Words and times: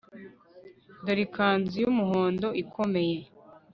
dore 1.05 1.21
ikanzu 1.27 1.75
y'umuhondo 1.83 2.47
ikomeye 2.63 3.17